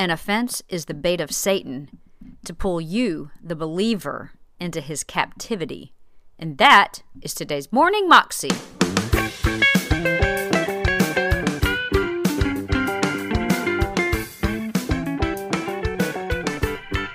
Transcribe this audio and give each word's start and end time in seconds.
An 0.00 0.12
offense 0.12 0.62
is 0.68 0.84
the 0.84 0.94
bait 0.94 1.20
of 1.20 1.32
Satan 1.32 1.98
to 2.44 2.54
pull 2.54 2.80
you, 2.80 3.32
the 3.42 3.56
believer, 3.56 4.30
into 4.60 4.80
his 4.80 5.02
captivity. 5.02 5.92
And 6.38 6.56
that 6.58 7.02
is 7.20 7.34
today's 7.34 7.72
Morning 7.72 8.08
Moxie. 8.08 8.52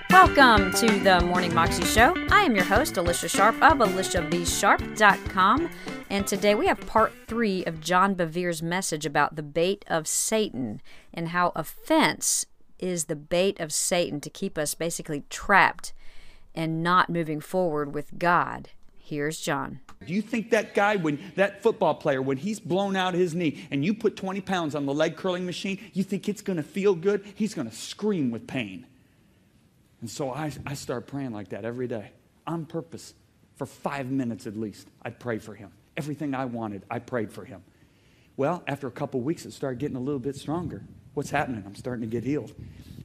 Welcome 0.09 0.73
to 0.73 0.99
the 0.99 1.21
Morning 1.25 1.53
Moxie 1.53 1.85
Show. 1.85 2.13
I 2.31 2.41
am 2.41 2.53
your 2.53 2.65
host, 2.65 2.97
Alicia 2.97 3.29
Sharp 3.29 3.55
of 3.63 3.77
AliciaVSharp.com. 3.77 5.69
And 6.09 6.27
today 6.27 6.53
we 6.53 6.67
have 6.67 6.85
part 6.85 7.13
three 7.27 7.63
of 7.63 7.79
John 7.79 8.13
Bevere's 8.13 8.61
message 8.61 9.05
about 9.05 9.37
the 9.37 9.41
bait 9.41 9.85
of 9.87 10.05
Satan 10.05 10.81
and 11.13 11.29
how 11.29 11.53
offense 11.55 12.45
is 12.83 13.05
the 13.05 13.15
bait 13.15 13.61
of 13.61 13.71
Satan 13.71 14.19
to 14.19 14.29
keep 14.29 14.57
us 14.57 14.75
basically 14.75 15.23
trapped 15.29 15.93
and 16.53 16.83
not 16.83 17.09
moving 17.09 17.39
forward 17.39 17.95
with 17.95 18.19
God. 18.19 18.69
Here's 18.97 19.39
John. 19.39 19.79
Do 20.05 20.13
you 20.13 20.21
think 20.21 20.51
that 20.51 20.75
guy, 20.75 20.97
when 20.97 21.19
that 21.35 21.63
football 21.63 21.95
player, 21.95 22.21
when 22.21 22.35
he's 22.35 22.59
blown 22.59 22.97
out 22.97 23.13
his 23.13 23.33
knee 23.33 23.65
and 23.71 23.85
you 23.85 23.93
put 23.93 24.17
20 24.17 24.41
pounds 24.41 24.75
on 24.75 24.85
the 24.85 24.93
leg 24.93 25.15
curling 25.15 25.45
machine, 25.45 25.79
you 25.93 26.03
think 26.03 26.27
it's 26.27 26.41
going 26.41 26.57
to 26.57 26.63
feel 26.63 26.93
good? 26.93 27.25
He's 27.35 27.53
going 27.53 27.69
to 27.69 27.75
scream 27.75 28.31
with 28.31 28.47
pain. 28.47 28.85
And 30.01 30.09
so 30.09 30.31
I, 30.31 30.51
I 30.65 30.73
start 30.73 31.07
praying 31.07 31.31
like 31.31 31.49
that 31.49 31.63
every 31.63 31.87
day 31.87 32.11
on 32.45 32.65
purpose 32.65 33.13
for 33.55 33.65
five 33.65 34.11
minutes 34.11 34.45
at 34.45 34.57
least. 34.57 34.89
I'd 35.01 35.19
pray 35.19 35.39
for 35.39 35.55
him. 35.55 35.71
Everything 35.95 36.35
I 36.35 36.45
wanted, 36.45 36.83
I 36.91 36.99
prayed 36.99 37.31
for 37.31 37.45
him. 37.45 37.63
Well, 38.35 38.61
after 38.67 38.87
a 38.87 38.91
couple 38.91 39.21
weeks, 39.21 39.45
it 39.45 39.53
started 39.53 39.79
getting 39.79 39.95
a 39.95 40.01
little 40.01 40.19
bit 40.19 40.35
stronger. 40.35 40.83
What's 41.13 41.29
happening? 41.29 41.63
I'm 41.65 41.75
starting 41.75 42.01
to 42.01 42.07
get 42.07 42.23
healed. 42.23 42.53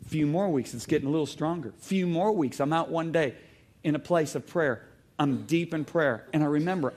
A 0.05 0.09
few 0.09 0.27
more 0.27 0.49
weeks, 0.49 0.73
it's 0.73 0.87
getting 0.87 1.09
a 1.09 1.11
little 1.11 1.27
stronger. 1.27 1.71
A 1.71 1.83
few 1.83 2.07
more 2.07 2.33
weeks, 2.33 2.61
I'm 2.61 2.73
out 2.73 2.89
one 2.89 3.13
day 3.13 3.35
in 3.85 3.95
a 3.95 3.99
place 3.99 4.35
of 4.35 4.47
prayer. 4.47 4.87
I'm 5.19 5.45
deep 5.45 5.75
in 5.75 5.85
prayer. 5.85 6.27
And 6.33 6.43
I 6.43 6.47
remember, 6.47 6.95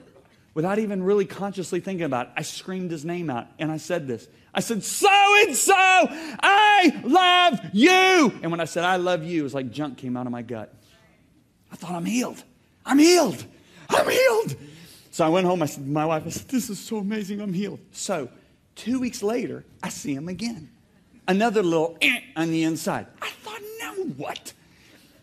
without 0.54 0.80
even 0.80 1.04
really 1.04 1.26
consciously 1.26 1.82
thinking 1.82 2.06
about 2.06 2.28
it, 2.28 2.34
I 2.38 2.44
screamed 2.44 2.92
his 2.92 3.04
name 3.04 3.30
out 3.30 3.48
and 3.60 3.72
I 3.72 3.78
said 3.78 4.08
this. 4.08 4.28
I 4.54 4.62
said, 4.62 4.84
So 4.84 5.10
and 5.10 5.56
so, 5.56 5.74
I 5.76 7.02
love 7.04 7.60
you. 7.74 8.34
And 8.42 8.52
when 8.52 8.62
I 8.62 8.66
said, 8.66 8.86
I 8.86 8.96
love 8.96 9.24
you, 9.24 9.42
it 9.42 9.44
was 9.44 9.54
like 9.54 9.72
junk 9.72 9.98
came 9.98 10.16
out 10.16 10.26
of 10.26 10.32
my 10.32 10.42
gut. 10.42 10.74
I 11.72 11.76
thought, 11.76 11.92
I'm 11.92 12.06
healed. 12.06 12.44
I'm 12.86 13.00
healed. 13.00 13.44
I'm 13.90 14.10
healed. 14.10 14.56
So 15.12 15.26
I 15.26 15.30
went 15.30 15.46
home. 15.46 15.62
I 15.62 15.66
said, 15.66 15.88
My 15.88 16.06
wife, 16.06 16.24
I 16.26 16.30
said, 16.30 16.48
This 16.48 16.70
is 16.70 16.80
so 16.80 16.98
amazing. 16.98 17.42
I'm 17.42 17.54
healed. 17.54 17.80
So 17.92 18.30
two 18.76 19.00
weeks 19.00 19.22
later, 19.22 19.66
I 19.84 19.90
see 19.90 20.14
him 20.14 20.30
again. 20.30 20.70
Another 21.28 21.64
little 21.64 21.98
eh 22.02 22.20
on 22.36 22.52
the 22.52 22.64
inside. 22.64 23.08
I 23.22 23.30
thought, 23.30 23.62
Now 23.80 23.94
what? 24.18 24.54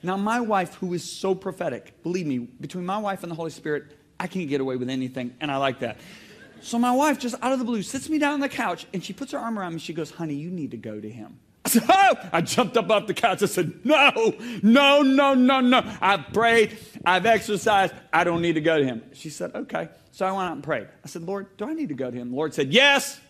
Now, 0.02 0.16
my 0.16 0.40
wife, 0.40 0.74
who 0.74 0.94
is 0.94 1.10
so 1.10 1.34
prophetic, 1.34 2.02
believe 2.04 2.26
me, 2.26 2.38
between 2.38 2.86
my 2.86 2.98
wife 2.98 3.24
and 3.24 3.32
the 3.32 3.36
Holy 3.36 3.50
Spirit, 3.50 3.96
I 4.20 4.28
can't 4.28 4.48
get 4.48 4.60
away 4.60 4.76
with 4.76 4.88
anything, 4.90 5.34
and 5.40 5.50
I 5.50 5.56
like 5.56 5.80
that. 5.80 5.98
So 6.60 6.78
my 6.78 6.92
wife, 6.92 7.18
just 7.18 7.34
out 7.42 7.52
of 7.52 7.58
the 7.58 7.64
blue, 7.64 7.82
sits 7.82 8.08
me 8.08 8.18
down 8.18 8.34
on 8.34 8.40
the 8.40 8.48
couch 8.48 8.86
and 8.92 9.02
she 9.02 9.12
puts 9.12 9.32
her 9.32 9.38
arm 9.38 9.58
around 9.58 9.74
me. 9.74 9.78
She 9.78 9.92
goes, 9.92 10.10
Honey, 10.10 10.34
you 10.34 10.50
need 10.50 10.72
to 10.72 10.76
go 10.76 11.00
to 11.00 11.08
him. 11.08 11.38
I 11.64 11.68
said, 11.68 11.84
Oh! 11.88 12.16
I 12.32 12.40
jumped 12.40 12.76
up 12.76 12.90
off 12.90 13.06
the 13.06 13.14
couch. 13.14 13.42
I 13.42 13.46
said, 13.46 13.84
No, 13.84 14.34
no, 14.62 15.02
no, 15.02 15.34
no, 15.34 15.60
no. 15.60 15.96
I've 16.00 16.26
prayed. 16.32 16.78
I've 17.04 17.26
exercised. 17.26 17.94
I 18.12 18.24
don't 18.24 18.42
need 18.42 18.54
to 18.54 18.60
go 18.60 18.78
to 18.78 18.84
him. 18.84 19.02
She 19.12 19.30
said, 19.30 19.54
Okay. 19.54 19.88
So 20.10 20.26
I 20.26 20.32
went 20.32 20.48
out 20.48 20.54
and 20.54 20.64
prayed. 20.64 20.88
I 21.04 21.08
said, 21.08 21.22
Lord, 21.22 21.56
do 21.56 21.68
I 21.68 21.74
need 21.74 21.90
to 21.90 21.94
go 21.94 22.10
to 22.10 22.16
him? 22.16 22.30
The 22.30 22.36
Lord 22.36 22.54
said, 22.54 22.72
Yes. 22.72 23.20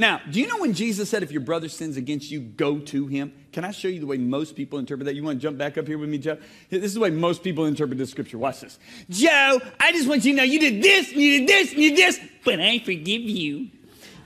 Now, 0.00 0.22
do 0.30 0.40
you 0.40 0.46
know 0.46 0.56
when 0.56 0.72
Jesus 0.72 1.10
said, 1.10 1.22
if 1.22 1.30
your 1.30 1.42
brother 1.42 1.68
sins 1.68 1.98
against 1.98 2.30
you, 2.30 2.40
go 2.40 2.78
to 2.78 3.06
him? 3.06 3.34
Can 3.52 3.66
I 3.66 3.70
show 3.70 3.86
you 3.86 4.00
the 4.00 4.06
way 4.06 4.16
most 4.16 4.56
people 4.56 4.78
interpret 4.78 5.04
that? 5.04 5.14
You 5.14 5.22
want 5.22 5.38
to 5.38 5.42
jump 5.42 5.58
back 5.58 5.76
up 5.76 5.86
here 5.86 5.98
with 5.98 6.08
me, 6.08 6.16
Joe? 6.16 6.38
This 6.70 6.84
is 6.84 6.94
the 6.94 7.00
way 7.00 7.10
most 7.10 7.42
people 7.42 7.66
interpret 7.66 7.98
this 7.98 8.10
scripture. 8.10 8.38
Watch 8.38 8.62
this. 8.62 8.78
Joe, 9.10 9.60
I 9.78 9.92
just 9.92 10.08
want 10.08 10.24
you 10.24 10.32
to 10.32 10.38
know 10.38 10.42
you 10.42 10.58
did 10.58 10.82
this, 10.82 11.12
and 11.12 11.20
you 11.20 11.40
did 11.40 11.48
this, 11.50 11.72
and 11.72 11.82
you 11.82 11.90
did 11.90 11.98
this, 11.98 12.20
but 12.46 12.60
I 12.60 12.78
forgive 12.78 13.20
you. 13.20 13.68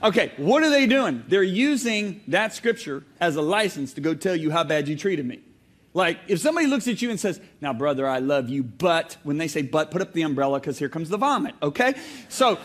Okay, 0.01 0.31
what 0.37 0.63
are 0.63 0.69
they 0.69 0.87
doing? 0.87 1.25
They're 1.27 1.43
using 1.43 2.21
that 2.29 2.53
scripture 2.53 3.03
as 3.19 3.35
a 3.35 3.41
license 3.41 3.91
to 3.95 4.01
go 4.01 4.13
tell 4.13 4.35
you 4.37 4.51
how 4.51 4.63
bad 4.63 4.87
you 4.87 4.95
treated 4.95 5.25
me. 5.25 5.41
Like, 5.93 6.19
if 6.29 6.39
somebody 6.39 6.67
looks 6.67 6.87
at 6.87 7.01
you 7.01 7.09
and 7.09 7.19
says, 7.19 7.41
Now, 7.59 7.73
brother, 7.73 8.07
I 8.07 8.19
love 8.19 8.47
you, 8.47 8.63
but, 8.63 9.17
when 9.23 9.39
they 9.39 9.49
say 9.49 9.61
but, 9.61 9.91
put 9.91 10.01
up 10.01 10.13
the 10.13 10.21
umbrella 10.21 10.61
because 10.61 10.79
here 10.79 10.87
comes 10.87 11.09
the 11.09 11.17
vomit, 11.17 11.55
okay? 11.61 11.95
So, 12.29 12.59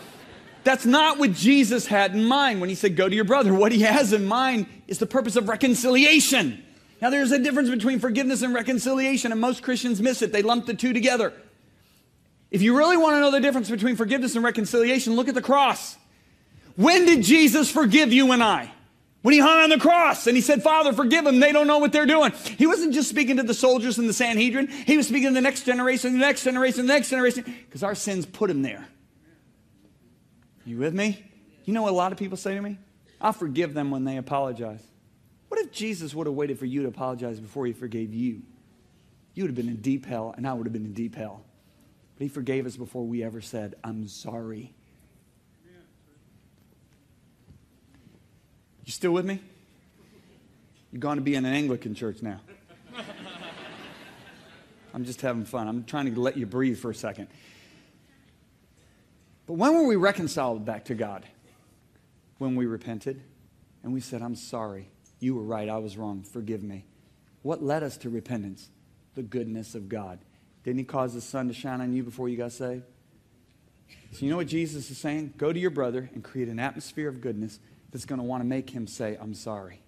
that's 0.63 0.85
not 0.85 1.17
what 1.17 1.33
Jesus 1.33 1.87
had 1.87 2.13
in 2.13 2.25
mind 2.25 2.61
when 2.61 2.69
he 2.69 2.75
said, 2.75 2.95
Go 2.95 3.09
to 3.09 3.15
your 3.15 3.25
brother. 3.25 3.53
What 3.53 3.71
he 3.71 3.81
has 3.81 4.13
in 4.13 4.25
mind 4.25 4.67
is 4.87 4.99
the 4.99 5.05
purpose 5.05 5.35
of 5.35 5.49
reconciliation. 5.49 6.63
Now, 7.01 7.09
there's 7.09 7.31
a 7.31 7.39
difference 7.39 7.69
between 7.69 7.99
forgiveness 7.99 8.43
and 8.43 8.53
reconciliation, 8.53 9.31
and 9.31 9.41
most 9.41 9.63
Christians 9.63 9.99
miss 9.99 10.21
it. 10.21 10.31
They 10.31 10.43
lump 10.43 10.67
the 10.67 10.75
two 10.75 10.93
together. 10.93 11.33
If 12.51 12.61
you 12.61 12.77
really 12.77 12.97
want 12.97 13.15
to 13.15 13.21
know 13.21 13.31
the 13.31 13.39
difference 13.39 13.71
between 13.71 13.95
forgiveness 13.95 14.35
and 14.35 14.43
reconciliation, 14.43 15.15
look 15.15 15.27
at 15.27 15.33
the 15.33 15.41
cross. 15.41 15.97
When 16.75 17.05
did 17.05 17.23
Jesus 17.23 17.71
forgive 17.71 18.13
you 18.13 18.31
and 18.31 18.43
I? 18.43 18.71
When 19.23 19.33
he 19.33 19.39
hung 19.39 19.59
on 19.59 19.69
the 19.69 19.77
cross 19.77 20.27
and 20.27 20.35
he 20.35 20.41
said, 20.41 20.63
Father, 20.63 20.93
forgive 20.93 21.25
them. 21.25 21.39
They 21.39 21.51
don't 21.51 21.67
know 21.67 21.77
what 21.77 21.91
they're 21.91 22.07
doing. 22.07 22.31
He 22.57 22.65
wasn't 22.65 22.93
just 22.93 23.07
speaking 23.09 23.37
to 23.37 23.43
the 23.43 23.53
soldiers 23.53 23.99
in 23.99 24.07
the 24.07 24.13
Sanhedrin, 24.13 24.67
he 24.67 24.97
was 24.97 25.07
speaking 25.07 25.29
to 25.29 25.33
the 25.33 25.41
next 25.41 25.63
generation, 25.63 26.13
the 26.13 26.19
next 26.19 26.43
generation, 26.43 26.87
the 26.87 26.93
next 26.93 27.09
generation, 27.09 27.43
because 27.43 27.83
our 27.83 27.95
sins 27.95 28.25
put 28.25 28.49
him 28.49 28.61
there. 28.61 28.87
You 30.65 30.77
with 30.77 30.93
me? 30.93 31.23
You 31.65 31.73
know 31.73 31.83
what 31.83 31.91
a 31.91 31.95
lot 31.95 32.11
of 32.11 32.17
people 32.17 32.37
say 32.37 32.55
to 32.55 32.61
me? 32.61 32.77
I'll 33.19 33.33
forgive 33.33 33.73
them 33.73 33.91
when 33.91 34.03
they 34.03 34.17
apologize. 34.17 34.83
What 35.47 35.59
if 35.59 35.71
Jesus 35.71 36.15
would 36.15 36.27
have 36.27 36.35
waited 36.35 36.59
for 36.59 36.65
you 36.65 36.83
to 36.83 36.87
apologize 36.87 37.39
before 37.39 37.65
he 37.65 37.73
forgave 37.73 38.13
you? 38.13 38.41
You 39.33 39.43
would 39.43 39.49
have 39.49 39.55
been 39.55 39.67
in 39.69 39.77
deep 39.77 40.05
hell, 40.05 40.33
and 40.35 40.47
I 40.47 40.53
would 40.53 40.65
have 40.65 40.73
been 40.73 40.85
in 40.85 40.93
deep 40.93 41.15
hell. 41.15 41.43
But 42.15 42.23
he 42.23 42.29
forgave 42.29 42.65
us 42.65 42.75
before 42.75 43.05
we 43.05 43.23
ever 43.23 43.41
said, 43.41 43.75
I'm 43.83 44.07
sorry. 44.07 44.73
You 48.85 48.91
still 48.91 49.11
with 49.11 49.25
me? 49.25 49.39
You're 50.91 50.99
going 50.99 51.17
to 51.17 51.21
be 51.21 51.35
in 51.35 51.45
an 51.45 51.53
Anglican 51.53 51.95
church 51.95 52.21
now. 52.21 52.41
I'm 54.93 55.05
just 55.05 55.21
having 55.21 55.45
fun. 55.45 55.67
I'm 55.67 55.85
trying 55.85 56.13
to 56.13 56.19
let 56.19 56.35
you 56.35 56.45
breathe 56.45 56.77
for 56.77 56.91
a 56.91 56.95
second. 56.95 57.27
But 59.51 59.57
when 59.57 59.73
were 59.73 59.83
we 59.85 59.97
reconciled 59.97 60.63
back 60.63 60.85
to 60.85 60.95
God? 60.95 61.25
When 62.37 62.55
we 62.55 62.67
repented 62.67 63.21
and 63.83 63.91
we 63.91 63.99
said, 63.99 64.21
I'm 64.21 64.35
sorry. 64.35 64.87
You 65.19 65.35
were 65.35 65.43
right. 65.43 65.67
I 65.67 65.77
was 65.77 65.97
wrong. 65.97 66.23
Forgive 66.23 66.63
me. 66.63 66.85
What 67.41 67.61
led 67.61 67.83
us 67.83 67.97
to 67.97 68.09
repentance? 68.09 68.69
The 69.15 69.23
goodness 69.23 69.75
of 69.75 69.89
God. 69.89 70.19
Didn't 70.63 70.77
He 70.77 70.85
cause 70.85 71.15
the 71.15 71.19
sun 71.19 71.49
to 71.49 71.53
shine 71.53 71.81
on 71.81 71.91
you 71.91 72.01
before 72.01 72.29
you 72.29 72.37
got 72.37 72.53
saved? 72.53 72.83
So, 74.13 74.23
you 74.23 74.29
know 74.29 74.37
what 74.37 74.47
Jesus 74.47 74.89
is 74.89 74.97
saying? 74.97 75.33
Go 75.37 75.51
to 75.51 75.59
your 75.59 75.69
brother 75.69 76.09
and 76.13 76.23
create 76.23 76.47
an 76.47 76.57
atmosphere 76.57 77.09
of 77.09 77.19
goodness 77.19 77.59
that's 77.91 78.05
going 78.05 78.19
to 78.19 78.23
want 78.23 78.39
to 78.43 78.47
make 78.47 78.69
him 78.69 78.87
say, 78.87 79.17
I'm 79.19 79.33
sorry. 79.33 79.81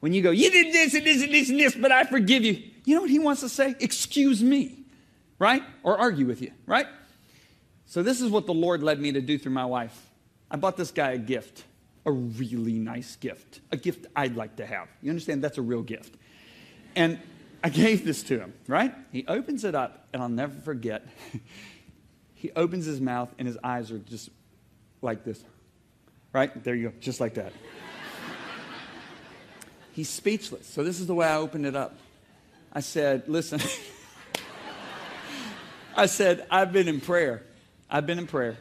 When 0.00 0.12
you 0.12 0.22
go, 0.22 0.32
You 0.32 0.50
did 0.50 0.74
this 0.74 0.94
and 0.94 1.06
this 1.06 1.22
and 1.22 1.32
this 1.32 1.50
and 1.50 1.60
this, 1.60 1.76
but 1.76 1.92
I 1.92 2.02
forgive 2.02 2.42
you. 2.42 2.60
You 2.84 2.96
know 2.96 3.02
what 3.02 3.10
he 3.10 3.20
wants 3.20 3.42
to 3.42 3.48
say? 3.48 3.76
Excuse 3.78 4.42
me, 4.42 4.86
right? 5.38 5.62
Or 5.84 5.96
argue 5.96 6.26
with 6.26 6.42
you, 6.42 6.50
right? 6.66 6.88
So, 7.92 8.02
this 8.02 8.22
is 8.22 8.30
what 8.30 8.46
the 8.46 8.54
Lord 8.54 8.82
led 8.82 8.98
me 8.98 9.12
to 9.12 9.20
do 9.20 9.36
through 9.36 9.52
my 9.52 9.66
wife. 9.66 9.94
I 10.50 10.56
bought 10.56 10.78
this 10.78 10.90
guy 10.90 11.10
a 11.10 11.18
gift, 11.18 11.64
a 12.06 12.10
really 12.10 12.78
nice 12.78 13.16
gift, 13.16 13.60
a 13.70 13.76
gift 13.76 14.06
I'd 14.16 14.34
like 14.34 14.56
to 14.56 14.64
have. 14.64 14.88
You 15.02 15.10
understand? 15.10 15.44
That's 15.44 15.58
a 15.58 15.62
real 15.62 15.82
gift. 15.82 16.16
And 16.96 17.20
I 17.62 17.68
gave 17.68 18.06
this 18.06 18.22
to 18.22 18.38
him, 18.38 18.54
right? 18.66 18.94
He 19.10 19.26
opens 19.28 19.64
it 19.64 19.74
up, 19.74 20.06
and 20.14 20.22
I'll 20.22 20.30
never 20.30 20.58
forget. 20.58 21.06
he 22.34 22.50
opens 22.52 22.86
his 22.86 22.98
mouth, 22.98 23.28
and 23.38 23.46
his 23.46 23.58
eyes 23.62 23.90
are 23.90 23.98
just 23.98 24.30
like 25.02 25.22
this, 25.22 25.44
right? 26.32 26.64
There 26.64 26.74
you 26.74 26.88
go, 26.88 26.94
just 26.98 27.20
like 27.20 27.34
that. 27.34 27.52
He's 29.92 30.08
speechless. 30.08 30.66
So, 30.66 30.82
this 30.82 30.98
is 30.98 31.06
the 31.06 31.14
way 31.14 31.26
I 31.26 31.36
opened 31.36 31.66
it 31.66 31.76
up. 31.76 31.94
I 32.72 32.80
said, 32.80 33.24
Listen, 33.28 33.60
I 35.94 36.06
said, 36.06 36.46
I've 36.50 36.72
been 36.72 36.88
in 36.88 37.02
prayer. 37.02 37.42
I've 37.94 38.06
been 38.06 38.18
in 38.18 38.26
prayer, 38.26 38.56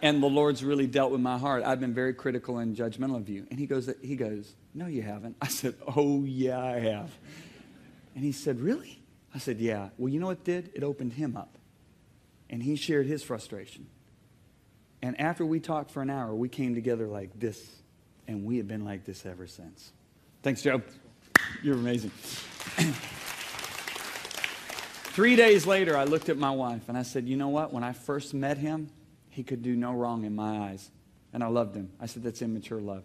and 0.00 0.22
the 0.22 0.28
Lord's 0.28 0.64
really 0.64 0.86
dealt 0.86 1.12
with 1.12 1.20
my 1.20 1.36
heart. 1.36 1.62
I've 1.62 1.78
been 1.78 1.92
very 1.92 2.14
critical 2.14 2.56
and 2.56 2.74
judgmental 2.74 3.16
of 3.16 3.28
you. 3.28 3.46
And 3.50 3.58
he 3.60 3.66
goes, 3.66 3.90
he 4.00 4.16
goes, 4.16 4.54
no, 4.72 4.86
you 4.86 5.02
haven't. 5.02 5.36
I 5.42 5.48
said, 5.48 5.74
oh 5.94 6.24
yeah, 6.24 6.58
I 6.58 6.78
have. 6.78 7.10
And 8.14 8.24
he 8.24 8.32
said, 8.32 8.60
really? 8.60 8.98
I 9.34 9.38
said, 9.38 9.60
yeah. 9.60 9.90
Well, 9.98 10.08
you 10.08 10.20
know 10.20 10.28
what 10.28 10.38
it 10.38 10.44
did? 10.44 10.70
It 10.74 10.82
opened 10.82 11.12
him 11.12 11.36
up, 11.36 11.58
and 12.48 12.62
he 12.62 12.76
shared 12.76 13.06
his 13.06 13.22
frustration. 13.22 13.86
And 15.02 15.20
after 15.20 15.44
we 15.44 15.60
talked 15.60 15.90
for 15.90 16.00
an 16.00 16.08
hour, 16.08 16.34
we 16.34 16.48
came 16.48 16.74
together 16.74 17.06
like 17.06 17.38
this, 17.38 17.62
and 18.26 18.46
we 18.46 18.56
have 18.56 18.68
been 18.68 18.86
like 18.86 19.04
this 19.04 19.26
ever 19.26 19.46
since. 19.46 19.92
Thanks, 20.42 20.62
Joe. 20.62 20.80
You're 21.62 21.74
amazing. 21.74 22.10
Three 25.12 25.36
days 25.36 25.66
later, 25.66 25.94
I 25.94 26.04
looked 26.04 26.30
at 26.30 26.38
my 26.38 26.50
wife 26.50 26.88
and 26.88 26.96
I 26.96 27.02
said, 27.02 27.28
You 27.28 27.36
know 27.36 27.50
what? 27.50 27.70
When 27.70 27.84
I 27.84 27.92
first 27.92 28.32
met 28.32 28.56
him, 28.56 28.88
he 29.28 29.42
could 29.42 29.62
do 29.62 29.76
no 29.76 29.92
wrong 29.92 30.24
in 30.24 30.34
my 30.34 30.70
eyes. 30.70 30.90
And 31.34 31.44
I 31.44 31.48
loved 31.48 31.76
him. 31.76 31.90
I 32.00 32.06
said, 32.06 32.22
That's 32.22 32.40
immature 32.40 32.80
love. 32.80 33.04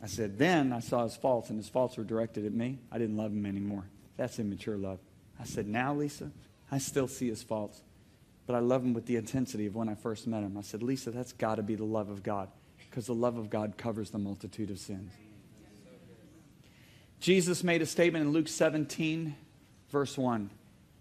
I 0.00 0.06
said, 0.06 0.38
Then 0.38 0.72
I 0.72 0.78
saw 0.78 1.02
his 1.02 1.16
faults, 1.16 1.50
and 1.50 1.58
his 1.58 1.68
faults 1.68 1.96
were 1.96 2.04
directed 2.04 2.46
at 2.46 2.52
me. 2.52 2.78
I 2.92 2.98
didn't 2.98 3.16
love 3.16 3.32
him 3.32 3.44
anymore. 3.44 3.86
That's 4.16 4.38
immature 4.38 4.76
love. 4.76 5.00
I 5.40 5.44
said, 5.44 5.66
Now, 5.66 5.94
Lisa, 5.94 6.30
I 6.70 6.78
still 6.78 7.08
see 7.08 7.28
his 7.28 7.42
faults, 7.42 7.82
but 8.46 8.54
I 8.54 8.60
love 8.60 8.84
him 8.84 8.94
with 8.94 9.06
the 9.06 9.16
intensity 9.16 9.66
of 9.66 9.74
when 9.74 9.88
I 9.88 9.96
first 9.96 10.28
met 10.28 10.44
him. 10.44 10.56
I 10.56 10.62
said, 10.62 10.84
Lisa, 10.84 11.10
that's 11.10 11.32
got 11.32 11.56
to 11.56 11.64
be 11.64 11.74
the 11.74 11.84
love 11.84 12.08
of 12.08 12.22
God, 12.22 12.50
because 12.88 13.06
the 13.06 13.14
love 13.14 13.36
of 13.36 13.50
God 13.50 13.76
covers 13.76 14.10
the 14.10 14.18
multitude 14.18 14.70
of 14.70 14.78
sins. 14.78 15.10
Jesus 17.18 17.64
made 17.64 17.82
a 17.82 17.86
statement 17.86 18.26
in 18.26 18.32
Luke 18.32 18.46
17, 18.46 19.34
verse 19.90 20.16
1. 20.16 20.50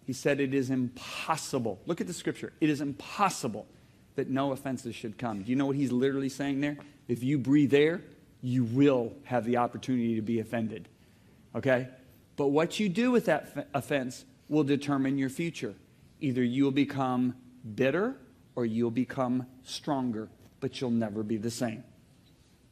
He 0.07 0.13
said, 0.13 0.39
It 0.39 0.53
is 0.53 0.71
impossible. 0.71 1.79
Look 1.85 2.01
at 2.01 2.07
the 2.07 2.13
scripture. 2.13 2.53
It 2.61 2.69
is 2.69 2.81
impossible 2.81 3.67
that 4.15 4.29
no 4.29 4.53
offenses 4.53 4.95
should 4.95 5.17
come. 5.17 5.43
Do 5.43 5.51
you 5.51 5.55
know 5.55 5.67
what 5.67 5.75
he's 5.75 5.91
literally 5.91 6.29
saying 6.29 6.61
there? 6.61 6.77
If 7.07 7.23
you 7.23 7.37
breathe 7.37 7.73
air, 7.73 8.01
you 8.41 8.63
will 8.63 9.13
have 9.25 9.45
the 9.45 9.57
opportunity 9.57 10.15
to 10.15 10.21
be 10.21 10.39
offended. 10.39 10.87
Okay? 11.53 11.89
But 12.37 12.47
what 12.47 12.79
you 12.79 12.87
do 12.87 13.11
with 13.11 13.25
that 13.25 13.67
offense 13.73 14.25
will 14.47 14.63
determine 14.63 15.17
your 15.17 15.29
future. 15.29 15.75
Either 16.21 16.41
you'll 16.43 16.71
become 16.71 17.35
bitter 17.75 18.15
or 18.55 18.65
you'll 18.65 18.89
become 18.89 19.45
stronger, 19.63 20.29
but 20.61 20.79
you'll 20.79 20.89
never 20.89 21.21
be 21.21 21.37
the 21.37 21.51
same. 21.51 21.83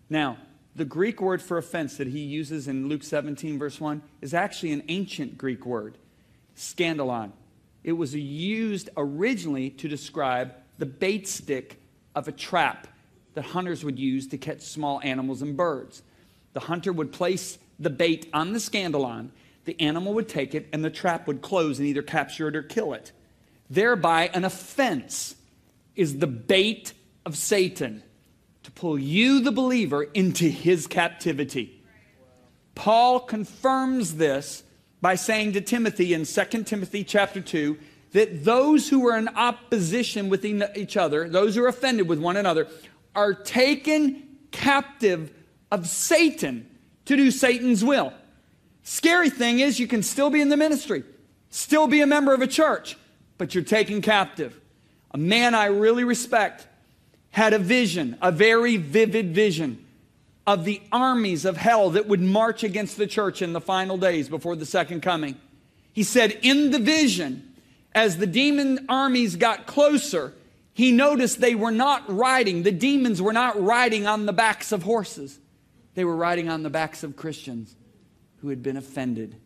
Now, 0.09 0.37
the 0.75 0.85
Greek 0.85 1.21
word 1.21 1.41
for 1.41 1.57
offense 1.57 1.97
that 1.97 2.07
he 2.07 2.19
uses 2.19 2.67
in 2.67 2.87
Luke 2.87 3.03
17, 3.03 3.59
verse 3.59 3.79
1, 3.79 4.01
is 4.21 4.33
actually 4.33 4.71
an 4.71 4.83
ancient 4.87 5.37
Greek 5.37 5.65
word, 5.65 5.97
scandalon. 6.55 7.31
It 7.83 7.93
was 7.93 8.15
used 8.15 8.89
originally 8.97 9.69
to 9.71 9.87
describe 9.87 10.53
the 10.77 10.85
bait 10.85 11.27
stick 11.27 11.79
of 12.15 12.27
a 12.27 12.31
trap 12.31 12.87
that 13.33 13.43
hunters 13.43 13.83
would 13.83 13.99
use 13.99 14.27
to 14.27 14.37
catch 14.37 14.61
small 14.61 14.99
animals 15.03 15.41
and 15.41 15.55
birds. 15.55 16.01
The 16.53 16.61
hunter 16.61 16.91
would 16.91 17.11
place 17.11 17.57
the 17.79 17.89
bait 17.89 18.29
on 18.33 18.53
the 18.53 18.59
scandalon, 18.59 19.29
the 19.65 19.79
animal 19.81 20.13
would 20.13 20.29
take 20.29 20.55
it, 20.55 20.67
and 20.71 20.83
the 20.83 20.89
trap 20.89 21.27
would 21.27 21.41
close 21.41 21.79
and 21.79 21.87
either 21.87 22.01
capture 22.01 22.47
it 22.47 22.55
or 22.55 22.63
kill 22.63 22.93
it. 22.93 23.11
Thereby, 23.69 24.29
an 24.33 24.45
offense 24.45 25.35
is 25.95 26.19
the 26.19 26.27
bait 26.27 26.93
of 27.25 27.35
Satan 27.35 28.03
to 28.63 28.71
pull 28.71 28.97
you, 28.97 29.41
the 29.41 29.51
believer, 29.51 30.03
into 30.03 30.45
his 30.45 30.87
captivity. 30.87 31.83
Paul 32.73 33.19
confirms 33.19 34.15
this 34.15 34.63
by 35.05 35.13
saying 35.13 35.51
to 35.51 35.61
Timothy 35.61 36.15
in 36.15 36.25
2 36.25 36.63
Timothy 36.63 37.03
chapter 37.03 37.39
2 37.39 37.77
that 38.13 38.43
those 38.43 38.89
who 38.89 39.07
are 39.07 39.15
in 39.15 39.27
opposition 39.27 40.29
with 40.29 40.43
each 40.43 40.97
other, 40.97 41.29
those 41.29 41.53
who 41.53 41.63
are 41.63 41.67
offended 41.67 42.07
with 42.07 42.17
one 42.17 42.37
another, 42.37 42.67
are 43.13 43.35
taken 43.35 44.27
captive 44.49 45.31
of 45.69 45.85
Satan 45.85 46.67
to 47.05 47.15
do 47.15 47.29
Satan's 47.29 47.83
will. 47.83 48.13
Scary 48.81 49.29
thing 49.29 49.59
is, 49.59 49.79
you 49.79 49.85
can 49.85 50.01
still 50.01 50.31
be 50.31 50.41
in 50.41 50.49
the 50.49 50.57
ministry, 50.57 51.03
still 51.51 51.85
be 51.85 52.01
a 52.01 52.07
member 52.07 52.33
of 52.33 52.41
a 52.41 52.47
church, 52.47 52.97
but 53.37 53.53
you're 53.53 53.63
taken 53.63 54.01
captive. 54.01 54.59
A 55.11 55.19
man 55.19 55.53
I 55.53 55.67
really 55.67 56.03
respect 56.03 56.65
had 57.29 57.53
a 57.53 57.59
vision, 57.59 58.17
a 58.23 58.31
very 58.31 58.77
vivid 58.77 59.35
vision 59.35 59.84
of 60.47 60.63
the 60.63 60.81
armies 60.91 61.45
of 61.45 61.57
hell 61.57 61.91
that 61.91 62.07
would 62.07 62.21
march 62.21 62.63
against 62.63 62.97
the 62.97 63.07
church 63.07 63.41
in 63.41 63.53
the 63.53 63.61
final 63.61 63.97
days 63.97 64.29
before 64.29 64.55
the 64.55 64.65
second 64.65 65.01
coming. 65.01 65.35
He 65.91 66.03
said, 66.03 66.37
in 66.41 66.71
the 66.71 66.79
vision, 66.79 67.55
as 67.93 68.17
the 68.17 68.27
demon 68.27 68.85
armies 68.89 69.37
got 69.37 69.65
closer, 69.65 70.33
he 70.73 70.91
noticed 70.91 71.39
they 71.39 71.55
were 71.55 71.71
not 71.71 72.03
riding, 72.13 72.63
the 72.63 72.71
demons 72.71 73.21
were 73.21 73.33
not 73.33 73.61
riding 73.61 74.05
on 74.05 74.25
the 74.25 74.33
backs 74.33 74.71
of 74.71 74.83
horses. 74.83 75.39
They 75.95 76.03
were 76.03 76.15
riding 76.15 76.49
on 76.49 76.63
the 76.63 76.69
backs 76.69 77.03
of 77.03 77.15
Christians 77.15 77.75
who 78.41 78.49
had 78.49 78.61
been 78.61 78.77
offended. 78.77 79.37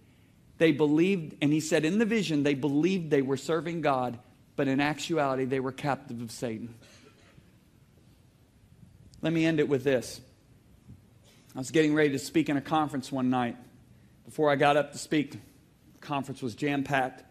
They 0.57 0.72
believed, 0.72 1.36
and 1.42 1.54
he 1.54 1.60
said 1.60 1.86
in 1.86 2.00
the 2.00 2.06
vision, 2.06 2.44
they 2.44 2.56
believed 2.56 3.12
they 3.12 3.22
were 3.22 3.38
serving 3.38 3.81
God, 3.81 4.18
but 4.56 4.68
in 4.68 4.81
actuality, 4.81 5.46
they 5.46 5.60
were 5.60 5.72
captive 5.72 6.19
of 6.19 6.31
Satan. 6.31 6.74
Let 9.22 9.31
me 9.31 9.46
end 9.46 9.60
it 9.60 9.69
with 9.69 9.84
this. 9.84 10.19
I 11.59 11.61
was 11.61 11.71
getting 11.71 11.94
ready 11.94 12.11
to 12.11 12.19
speak 12.19 12.47
in 12.47 12.56
a 12.56 12.61
conference 12.61 13.11
one 13.11 13.29
night. 13.29 13.57
Before 14.23 14.50
I 14.50 14.56
got 14.56 14.77
up 14.77 14.94
to 14.94 14.97
speak, 14.97 15.33
the 15.33 16.00
conference 16.00 16.41
was 16.41 16.56
jam 16.56 16.85
packed 16.85 17.25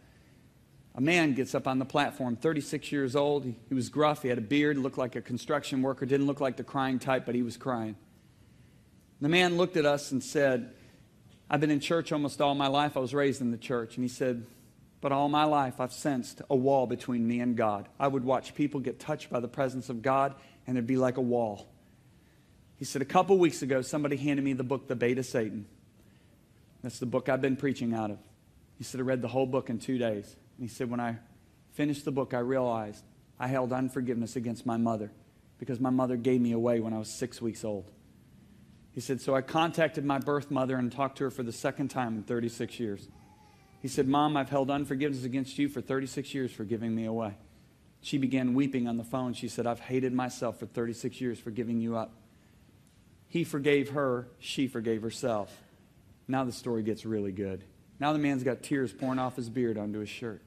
a 0.94 1.00
man 1.00 1.32
gets 1.32 1.54
up 1.54 1.66
on 1.66 1.78
the 1.78 1.86
platform, 1.86 2.36
36 2.36 2.92
years 2.92 3.16
old. 3.16 3.46
He, 3.46 3.56
he, 3.70 3.75
was 3.75 3.88
gruff. 3.88 4.20
He 4.20 4.28
had 4.28 4.36
a 4.36 4.42
beard, 4.42 4.76
looked 4.76 4.98
like 4.98 5.16
a 5.16 5.22
construction 5.22 5.80
worker, 5.80 6.04
didn't 6.04 6.26
look 6.26 6.42
like 6.42 6.58
the 6.58 6.62
crying 6.62 6.98
type, 6.98 7.25
but 7.25 7.34
he 7.34 7.42
was 7.42 7.56
crying. 7.56 7.96
The 9.22 9.30
man 9.30 9.56
looked 9.56 9.78
at 9.78 9.86
us 9.86 10.12
and 10.12 10.22
said, 10.22 10.74
I've 11.48 11.62
been 11.62 11.70
in 11.70 11.81
church 11.81 12.12
almost 12.12 12.42
all 12.42 12.54
my 12.54 12.66
life. 12.66 12.98
I 12.98 13.00
was 13.00 13.14
raised 13.14 13.40
in 13.40 13.50
the 13.50 13.56
church. 13.56 13.96
And 13.96 14.04
he 14.04 14.10
said, 14.10 14.44
But 15.00 15.10
all 15.10 15.31
my 15.31 15.44
life 15.44 15.81
I've 15.81 15.94
sensed 15.94 16.42
a 16.50 16.54
wall 16.54 16.86
between 16.86 17.26
me 17.26 17.40
and 17.40 17.56
God. 17.56 17.88
I 17.98 18.08
would 18.08 18.24
watch 18.24 18.54
people 18.54 18.81
get 18.81 19.00
touched 19.00 19.31
by 19.31 19.40
the 19.40 19.48
presence 19.48 19.88
of 19.88 20.02
God, 20.02 20.34
and 20.66 20.76
it'd 20.76 20.86
be 20.86 20.98
like 20.98 21.16
a 21.16 21.22
wall. 21.22 21.66
He 22.78 22.84
said, 22.84 23.02
A 23.02 23.06
couple 23.06 23.38
weeks 23.38 23.62
ago, 23.62 23.82
somebody 23.82 24.16
handed 24.16 24.44
me 24.44 24.52
the 24.52 24.64
book, 24.64 24.88
The 24.88 24.96
Bait 24.96 25.19
of 25.19 25.26
Satan. 25.26 25.66
That's 26.82 26.98
the 26.98 27.06
book 27.06 27.28
I've 27.28 27.42
been 27.42 27.56
preaching 27.56 27.92
out 27.92 28.10
of. 28.10 28.19
He 28.78 28.84
said, 28.84 29.00
I 29.00 29.02
read 29.02 29.20
the 29.20 29.28
whole 29.28 29.46
book 29.46 29.69
in 29.69 29.78
two 29.78 29.98
days. 29.98 30.36
And 30.56 30.69
he 30.69 30.72
said, 30.72 30.88
When 30.88 31.00
I 31.00 31.16
finished 31.72 32.04
the 32.04 32.12
book, 32.12 32.34
I 32.34 32.38
realized 32.38 33.04
I 33.38 33.48
held 33.48 33.72
unforgiveness 33.72 34.36
against 34.36 34.64
my 34.64 34.76
mother 34.76 35.10
because 35.58 35.80
my 35.80 35.90
mother 35.90 36.16
gave 36.16 36.40
me 36.40 36.52
away 36.52 36.80
when 36.80 36.92
I 36.92 36.98
was 36.98 37.10
six 37.10 37.42
weeks 37.42 37.64
old. 37.64 37.90
He 38.92 39.00
said, 39.00 39.20
So 39.20 39.34
I 39.34 39.42
contacted 39.42 40.04
my 40.04 40.19
birth 40.19 40.50
mother 40.50 40.76
and 40.76 40.90
talked 40.90 41.19
to 41.19 41.24
her 41.24 41.31
for 41.31 41.42
the 41.42 41.52
second 41.52 41.88
time 41.88 42.16
in 42.16 42.22
36 42.22 42.78
years. 42.78 43.08
He 43.81 43.88
said, 43.88 44.08
Mom, 44.08 44.36
I've 44.36 44.50
held 44.50 44.70
unforgiveness 44.70 45.24
against 45.24 45.58
you 45.58 45.69
for 45.69 45.81
36 45.81 46.32
years 46.34 46.52
for 46.52 46.64
giving 46.64 46.94
me 46.94 47.04
away. 47.04 47.36
She 48.00 48.19
began 48.19 48.54
weeping 48.54 48.86
on 48.86 48.96
the 48.96 49.04
phone. 49.04 49.34
She 49.34 49.48
said, 49.48 49.66
I've 49.66 49.81
hated 49.81 50.12
myself 50.12 50.58
for 50.58 50.66
36 50.66 51.20
years 51.20 51.38
for 51.38 51.50
giving 51.50 51.81
you 51.81 51.96
up. 51.96 52.12
He 53.28 53.44
forgave 53.44 53.90
her, 53.90 54.28
she 54.38 54.66
forgave 54.66 55.02
herself. 55.02 55.56
Now 56.26 56.44
the 56.44 56.52
story 56.52 56.82
gets 56.82 57.04
really 57.04 57.32
good. 57.32 57.62
Now 58.00 58.12
the 58.12 58.19
man's 58.19 58.42
got 58.42 58.62
tears 58.62 58.92
pouring 58.92 59.19
off 59.19 59.36
his 59.36 59.50
beard 59.50 59.76
onto 59.76 59.98
his 59.98 60.08
shirt. 60.08 60.42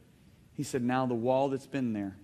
He 0.53 0.63
said, 0.63 0.83
Now 0.83 1.05
the 1.05 1.13
wall 1.13 1.49
that's 1.49 1.67
been 1.67 1.93
there 1.93 2.15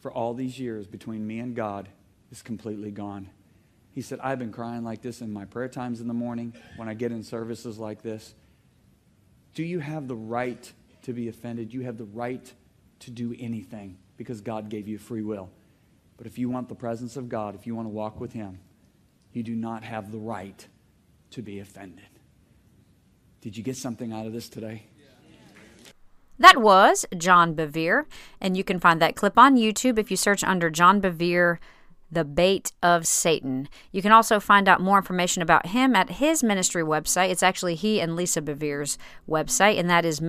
for 0.00 0.12
all 0.12 0.34
these 0.34 0.58
years 0.58 0.86
between 0.86 1.26
me 1.26 1.38
and 1.38 1.54
God 1.54 1.88
is 2.30 2.42
completely 2.42 2.90
gone. 2.90 3.28
He 3.92 4.00
said, 4.00 4.20
I've 4.22 4.38
been 4.38 4.52
crying 4.52 4.84
like 4.84 5.02
this 5.02 5.20
in 5.20 5.32
my 5.32 5.44
prayer 5.44 5.68
times 5.68 6.00
in 6.00 6.08
the 6.08 6.14
morning 6.14 6.54
when 6.76 6.88
I 6.88 6.94
get 6.94 7.12
in 7.12 7.22
services 7.22 7.78
like 7.78 8.02
this. 8.02 8.34
Do 9.54 9.62
you 9.62 9.80
have 9.80 10.08
the 10.08 10.16
right 10.16 10.72
to 11.02 11.12
be 11.12 11.28
offended? 11.28 11.74
You 11.74 11.82
have 11.82 11.98
the 11.98 12.04
right 12.04 12.52
to 13.00 13.10
do 13.10 13.34
anything 13.38 13.98
because 14.16 14.40
God 14.40 14.70
gave 14.70 14.88
you 14.88 14.98
free 14.98 15.22
will. 15.22 15.50
But 16.16 16.26
if 16.26 16.38
you 16.38 16.48
want 16.48 16.68
the 16.68 16.74
presence 16.74 17.16
of 17.16 17.28
God, 17.28 17.54
if 17.54 17.66
you 17.66 17.74
want 17.74 17.86
to 17.86 17.90
walk 17.90 18.18
with 18.18 18.32
Him, 18.32 18.60
you 19.32 19.42
do 19.42 19.54
not 19.54 19.82
have 19.82 20.12
the 20.12 20.18
right 20.18 20.66
to 21.30 21.42
be 21.42 21.58
offended. 21.58 22.04
Did 23.40 23.56
you 23.56 23.62
get 23.62 23.76
something 23.76 24.12
out 24.12 24.26
of 24.26 24.32
this 24.32 24.48
today? 24.48 24.84
That 26.38 26.60
was 26.60 27.06
John 27.16 27.54
Bevere, 27.54 28.06
and 28.40 28.56
you 28.56 28.64
can 28.64 28.80
find 28.80 29.00
that 29.00 29.16
clip 29.16 29.38
on 29.38 29.56
YouTube 29.56 29.98
if 29.98 30.10
you 30.10 30.16
search 30.16 30.42
under 30.42 30.70
John 30.70 31.00
Bevere, 31.00 31.58
The 32.10 32.24
Bait 32.24 32.72
of 32.82 33.06
Satan. 33.06 33.68
You 33.92 34.02
can 34.02 34.12
also 34.12 34.40
find 34.40 34.68
out 34.68 34.80
more 34.80 34.98
information 34.98 35.42
about 35.42 35.66
him 35.66 35.94
at 35.94 36.10
his 36.10 36.42
ministry 36.42 36.82
website. 36.82 37.30
It's 37.30 37.44
actually 37.44 37.76
he 37.76 38.00
and 38.00 38.16
Lisa 38.16 38.42
Bevere's 38.42 38.98
website, 39.28 39.78
and 39.78 39.88
that 39.88 40.04
is 40.04 40.20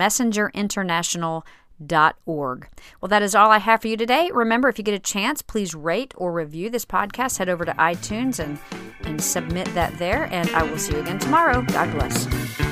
Well, 3.01 3.09
that 3.09 3.21
is 3.21 3.35
all 3.35 3.51
I 3.51 3.57
have 3.59 3.81
for 3.81 3.87
you 3.87 3.97
today. 3.97 4.29
Remember, 4.33 4.69
if 4.69 4.77
you 4.77 4.83
get 4.83 4.93
a 4.93 4.99
chance, 4.99 5.41
please 5.41 5.75
rate 5.75 6.13
or 6.17 6.31
review 6.31 6.69
this 6.69 6.85
podcast. 6.85 7.37
Head 7.37 7.49
over 7.49 7.65
to 7.65 7.73
iTunes 7.73 8.39
and, 8.39 8.59
and 9.03 9.21
submit 9.21 9.67
that 9.73 9.97
there, 9.97 10.25
and 10.31 10.49
I 10.51 10.63
will 10.63 10.77
see 10.77 10.93
you 10.93 10.99
again 10.99 11.19
tomorrow. 11.19 11.61
God 11.61 11.91
bless. 11.91 12.62